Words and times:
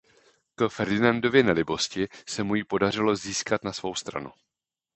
K 0.55 0.67
Ferdinandově 0.69 1.43
nelibosti 1.43 2.07
se 2.27 2.43
mu 2.43 2.55
ji 2.55 2.63
podařilo 2.63 3.15
získat 3.15 3.63
na 3.63 3.73
svou 3.73 3.95
stranu. 3.95 4.31